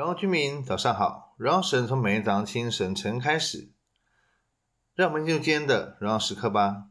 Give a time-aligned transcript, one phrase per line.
[0.00, 1.34] 荣耀居民，早上好！
[1.36, 3.70] 荣耀神从每天早上清晨晨开始，
[4.94, 6.86] 让我们进入今天的荣耀时刻吧。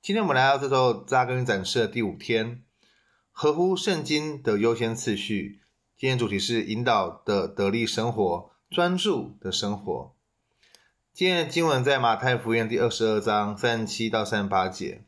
[0.00, 2.64] 今天我们来到这周扎根展示的第五天，
[3.30, 5.60] 合乎圣经的优先次序。
[5.98, 10.16] 今天主题是引导的得力生活，专注的生活。
[11.12, 15.04] 今天的经文在马太福音第二十二章三十七到三十八节。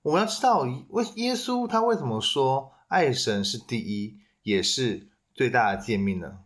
[0.00, 5.09] 我们要知道，为耶稣他为什么说爱神是第一，也是
[5.40, 6.40] 最大的诫命呢？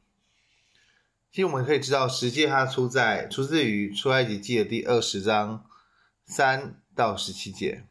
[1.32, 5.66] 其实我们可以知道，十诫它出在出自于出埃及记的第二十章
[6.24, 7.86] 三到十七节。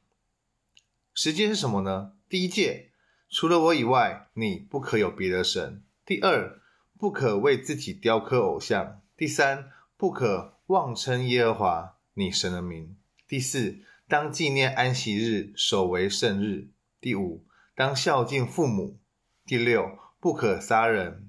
[1.14, 2.14] 十诫是什么呢？
[2.30, 2.92] 第一诫，
[3.30, 5.84] 除了我以外，你不可有别的神。
[6.06, 6.62] 第二，
[6.98, 9.02] 不可为自己雕刻偶像。
[9.18, 12.96] 第三，不可妄称耶和华你神的名。
[13.28, 16.70] 第四，当纪念安息日，守为圣日。
[17.02, 19.02] 第五，当孝敬父母。
[19.46, 21.28] 第六，不可杀人；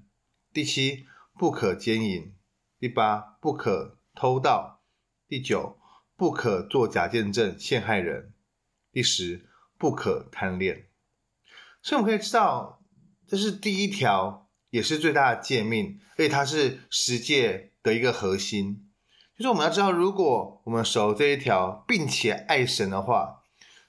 [0.52, 1.04] 第七，
[1.36, 2.32] 不可奸淫；
[2.78, 4.84] 第八，不可偷盗；
[5.26, 5.76] 第九，
[6.14, 8.30] 不可作假见证陷害人；
[8.92, 10.86] 第十，不可贪恋。
[11.82, 12.84] 所以我们可以知道，
[13.26, 18.88] 这是第一条，也是最大的诫命，而且它是十诫的一个核心。
[19.36, 23.42] 就是我们要知道，如果我们守这一条，并且爱神的话，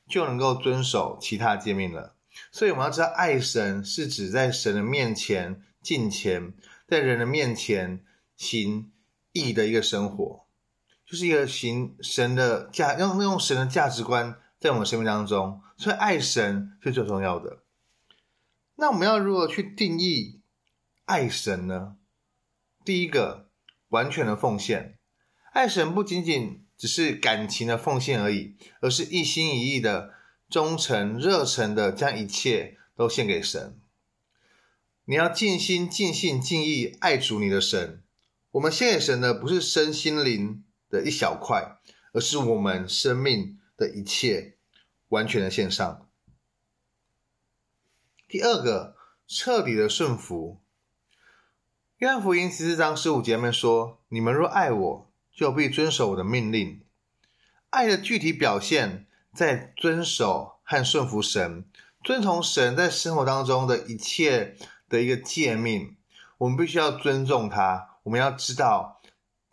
[0.07, 2.14] 就能够遵守其他诫命了。
[2.51, 6.53] 所以我们要知道，爱神是指在神的面前敬虔，
[6.87, 8.03] 在人的面前
[8.35, 8.91] 行
[9.31, 10.47] 义的一个生活，
[11.05, 15.61] 就是一个行神的价，用用神的价值观在我们生命当中。
[15.77, 17.63] 所以爱神是最重要的。
[18.75, 20.41] 那我们要如何去定义
[21.05, 21.97] 爱神呢？
[22.83, 23.49] 第一个，
[23.89, 24.97] 完全的奉献。
[25.51, 30.14] 爱神不仅仅只是感情的奉献而已，而是一心一意的。
[30.49, 33.79] 忠诚、热诚的将一切都献给神。
[35.05, 38.03] 你要尽心、尽性、尽意爱主你的神。
[38.51, 41.77] 我们献给神的不是身心灵的一小块，
[42.13, 44.55] 而是我们生命的一切，
[45.09, 46.07] 完全的献上。
[48.27, 48.95] 第二个，
[49.27, 50.61] 彻底的顺服。
[51.97, 56.81] 约翰福音十四章十五节里面说：“你们若爱我，就必遵守我的命令。”
[57.71, 59.04] 爱的具体表现。
[59.35, 61.65] 在遵守和顺服神，
[62.03, 64.55] 遵从神在生活当中的一切
[64.87, 65.97] 的一个诫命，
[66.37, 67.89] 我们必须要尊重他。
[68.03, 69.01] 我们要知道，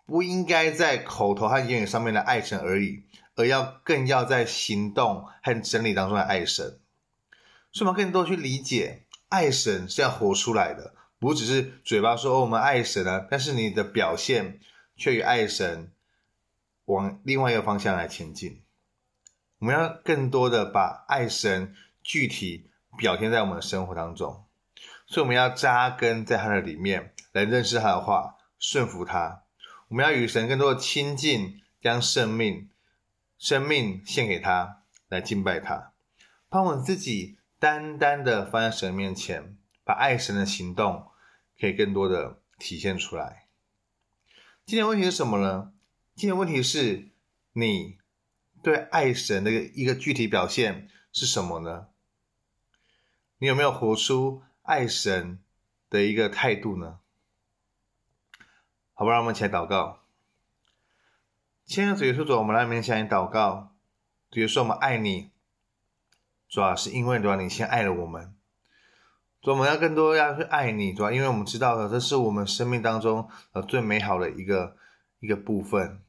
[0.06, 3.02] 不应该在口头和言语上面的爱神而已，
[3.34, 6.78] 而要更要在行动和真理当中的爱神。
[7.72, 14.60] 所以，我们更多去理解，爱神是要活出来的，不只是嘴巴说哦我们爱神啊，但是你的表现
[14.96, 15.90] 却与爱神
[16.84, 18.62] 往另外一个方向来前进。
[19.62, 22.68] 我们要更多的把爱神具体
[22.98, 24.44] 表现在我们的生活当中，
[25.06, 29.44] 所以我们要扎根在他的里面，来认识他的话，顺服他。
[29.86, 32.70] 我们要与神更多的亲近，将生命、
[33.38, 35.92] 生命献给他，来敬拜他。
[36.48, 41.06] 把我们自己单单的放在神面前，把爱神的行动
[41.60, 43.46] 可以更多的体现出来。
[44.66, 45.72] 今天问题是什么呢？
[46.16, 47.12] 今天问题是
[47.52, 48.01] 你。
[48.62, 51.88] 对爱神的一个具体表现是什么呢？
[53.38, 55.40] 你有没有活出爱神
[55.90, 57.00] 的一个态度呢？
[58.94, 60.04] 好吧，让我们一起来祷告。
[61.66, 63.74] 亲爱的主耶稣主，我们来面向你祷告。
[64.30, 65.32] 主耶稣，我们爱你，
[66.48, 68.32] 主要是因为主要你先爱了我们。
[69.40, 74.76] 主，我们要更多要去爱你，主要因为我们知道的，这是我们生命当中呃最美好的一个
[75.18, 76.00] 一个部分。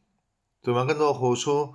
[0.62, 1.74] 主，我们更多活出。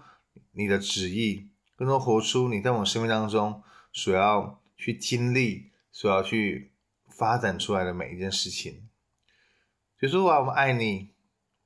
[0.52, 3.62] 你的旨意，更多活出你在我生命当中
[3.92, 6.72] 所要去经历、所要去
[7.06, 8.88] 发展出来的每一件事情。
[9.98, 11.10] 所以说，我们爱你，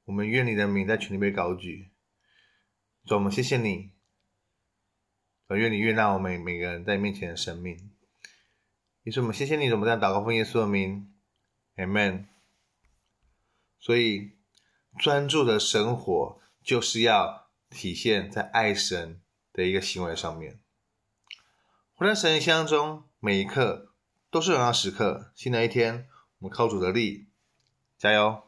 [0.05, 1.91] 我们愿你的名在群里被高举。
[3.05, 3.91] 主，我们谢谢你，
[5.49, 7.91] 我愿你悦纳我们每个人在面前的生命。
[9.03, 11.13] 也是我们谢谢你，我们在祷告奉耶稣的名
[11.77, 12.27] ，Amen。
[13.79, 14.33] 所以，
[14.99, 17.42] 专注的生活就是要。
[17.73, 19.21] 体现在爱神
[19.53, 20.61] 的一个行为上面。
[21.95, 23.93] 活在神的相中，每一刻
[24.31, 25.33] 都是荣耀时刻。
[25.35, 26.09] 新的一天，
[26.39, 27.29] 我们靠主的力，
[27.97, 28.43] 加油！